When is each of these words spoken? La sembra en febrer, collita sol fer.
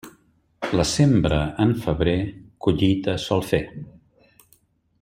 La 0.79 0.85
sembra 0.91 1.37
en 1.65 1.73
febrer, 1.83 2.15
collita 2.67 3.15
sol 3.27 3.45
fer. 3.51 3.61